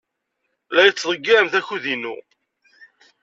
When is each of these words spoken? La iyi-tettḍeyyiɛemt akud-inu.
La 0.73 0.81
iyi-tettḍeyyiɛemt 0.83 1.53
akud-inu. 1.59 2.15